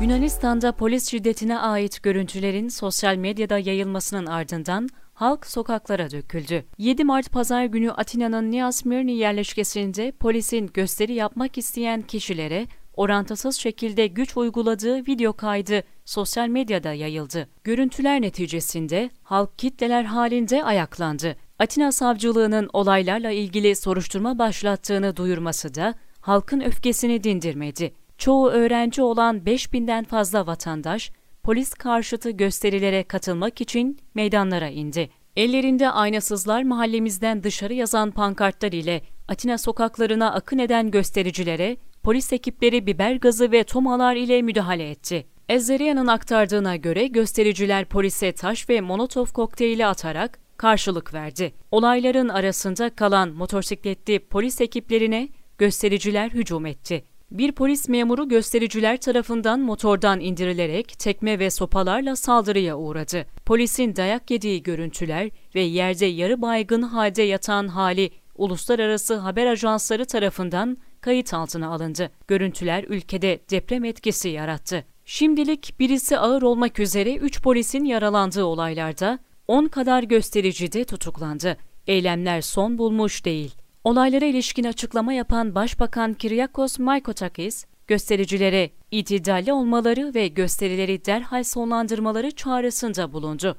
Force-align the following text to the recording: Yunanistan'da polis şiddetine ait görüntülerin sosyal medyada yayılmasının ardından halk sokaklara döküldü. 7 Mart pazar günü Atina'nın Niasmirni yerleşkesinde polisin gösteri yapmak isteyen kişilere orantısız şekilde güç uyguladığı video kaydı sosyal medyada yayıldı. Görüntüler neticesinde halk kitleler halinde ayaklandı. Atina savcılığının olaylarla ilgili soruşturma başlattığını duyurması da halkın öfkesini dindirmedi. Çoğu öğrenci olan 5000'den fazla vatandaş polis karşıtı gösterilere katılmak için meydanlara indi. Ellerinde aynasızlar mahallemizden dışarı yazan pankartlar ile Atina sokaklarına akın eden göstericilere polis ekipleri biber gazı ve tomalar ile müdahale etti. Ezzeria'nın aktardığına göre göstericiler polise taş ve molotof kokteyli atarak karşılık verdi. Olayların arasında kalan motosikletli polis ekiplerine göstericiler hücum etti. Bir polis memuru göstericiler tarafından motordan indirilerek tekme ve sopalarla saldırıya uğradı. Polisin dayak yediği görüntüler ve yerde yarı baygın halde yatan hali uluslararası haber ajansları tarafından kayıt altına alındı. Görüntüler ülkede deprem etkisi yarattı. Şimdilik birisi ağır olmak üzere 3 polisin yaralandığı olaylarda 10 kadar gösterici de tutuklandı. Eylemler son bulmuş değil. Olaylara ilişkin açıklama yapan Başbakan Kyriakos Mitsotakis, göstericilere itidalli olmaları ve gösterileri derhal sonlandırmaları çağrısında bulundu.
Yunanistan'da 0.00 0.72
polis 0.72 1.10
şiddetine 1.10 1.58
ait 1.58 2.02
görüntülerin 2.02 2.68
sosyal 2.68 3.16
medyada 3.16 3.58
yayılmasının 3.58 4.26
ardından 4.26 4.88
halk 5.14 5.46
sokaklara 5.46 6.10
döküldü. 6.10 6.64
7 6.78 7.04
Mart 7.04 7.30
pazar 7.32 7.64
günü 7.64 7.90
Atina'nın 7.90 8.50
Niasmirni 8.50 9.12
yerleşkesinde 9.12 10.12
polisin 10.12 10.70
gösteri 10.74 11.14
yapmak 11.14 11.58
isteyen 11.58 12.02
kişilere 12.02 12.66
orantısız 12.94 13.56
şekilde 13.56 14.06
güç 14.06 14.36
uyguladığı 14.36 15.06
video 15.06 15.32
kaydı 15.32 15.82
sosyal 16.04 16.48
medyada 16.48 16.92
yayıldı. 16.92 17.48
Görüntüler 17.64 18.22
neticesinde 18.22 19.10
halk 19.22 19.58
kitleler 19.58 20.04
halinde 20.04 20.64
ayaklandı. 20.64 21.36
Atina 21.58 21.92
savcılığının 21.92 22.70
olaylarla 22.72 23.30
ilgili 23.30 23.76
soruşturma 23.76 24.38
başlattığını 24.38 25.16
duyurması 25.16 25.74
da 25.74 25.94
halkın 26.20 26.60
öfkesini 26.60 27.24
dindirmedi. 27.24 27.99
Çoğu 28.20 28.50
öğrenci 28.50 29.02
olan 29.02 29.38
5000'den 29.38 30.04
fazla 30.04 30.46
vatandaş 30.46 31.10
polis 31.42 31.74
karşıtı 31.74 32.30
gösterilere 32.30 33.02
katılmak 33.02 33.60
için 33.60 33.98
meydanlara 34.14 34.68
indi. 34.68 35.10
Ellerinde 35.36 35.90
aynasızlar 35.90 36.62
mahallemizden 36.62 37.42
dışarı 37.42 37.74
yazan 37.74 38.10
pankartlar 38.10 38.72
ile 38.72 39.02
Atina 39.28 39.58
sokaklarına 39.58 40.32
akın 40.32 40.58
eden 40.58 40.90
göstericilere 40.90 41.76
polis 42.02 42.32
ekipleri 42.32 42.86
biber 42.86 43.14
gazı 43.14 43.52
ve 43.52 43.64
tomalar 43.64 44.16
ile 44.16 44.42
müdahale 44.42 44.90
etti. 44.90 45.26
Ezzeria'nın 45.48 46.06
aktardığına 46.06 46.76
göre 46.76 47.06
göstericiler 47.06 47.84
polise 47.84 48.32
taş 48.32 48.68
ve 48.68 48.80
molotof 48.80 49.32
kokteyli 49.32 49.86
atarak 49.86 50.38
karşılık 50.56 51.14
verdi. 51.14 51.52
Olayların 51.70 52.28
arasında 52.28 52.90
kalan 52.90 53.28
motosikletli 53.28 54.18
polis 54.18 54.60
ekiplerine 54.60 55.28
göstericiler 55.58 56.30
hücum 56.30 56.66
etti. 56.66 57.09
Bir 57.30 57.52
polis 57.52 57.88
memuru 57.88 58.28
göstericiler 58.28 58.96
tarafından 59.00 59.60
motordan 59.60 60.20
indirilerek 60.20 60.98
tekme 60.98 61.38
ve 61.38 61.50
sopalarla 61.50 62.16
saldırıya 62.16 62.78
uğradı. 62.78 63.26
Polisin 63.46 63.96
dayak 63.96 64.30
yediği 64.30 64.62
görüntüler 64.62 65.30
ve 65.54 65.60
yerde 65.60 66.06
yarı 66.06 66.42
baygın 66.42 66.82
halde 66.82 67.22
yatan 67.22 67.68
hali 67.68 68.10
uluslararası 68.34 69.16
haber 69.16 69.46
ajansları 69.46 70.04
tarafından 70.04 70.76
kayıt 71.00 71.34
altına 71.34 71.68
alındı. 71.68 72.10
Görüntüler 72.28 72.84
ülkede 72.88 73.40
deprem 73.50 73.84
etkisi 73.84 74.28
yarattı. 74.28 74.84
Şimdilik 75.04 75.74
birisi 75.80 76.18
ağır 76.18 76.42
olmak 76.42 76.80
üzere 76.80 77.14
3 77.14 77.42
polisin 77.42 77.84
yaralandığı 77.84 78.44
olaylarda 78.44 79.18
10 79.48 79.66
kadar 79.66 80.02
gösterici 80.02 80.72
de 80.72 80.84
tutuklandı. 80.84 81.56
Eylemler 81.86 82.40
son 82.40 82.78
bulmuş 82.78 83.24
değil. 83.24 83.54
Olaylara 83.84 84.24
ilişkin 84.24 84.64
açıklama 84.64 85.12
yapan 85.12 85.54
Başbakan 85.54 86.14
Kyriakos 86.14 86.78
Mitsotakis, 86.78 87.64
göstericilere 87.86 88.70
itidalli 88.90 89.52
olmaları 89.52 90.14
ve 90.14 90.28
gösterileri 90.28 91.04
derhal 91.04 91.44
sonlandırmaları 91.44 92.30
çağrısında 92.30 93.12
bulundu. 93.12 93.56